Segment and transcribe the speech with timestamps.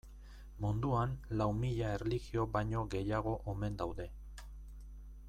[0.63, 4.09] Munduan lau mila erlijio baino gehiago omen daude.